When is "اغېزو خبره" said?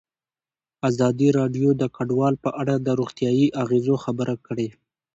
3.63-4.35